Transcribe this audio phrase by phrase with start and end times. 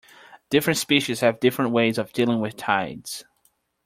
[0.49, 3.23] Different species have different ways of dealing with tides.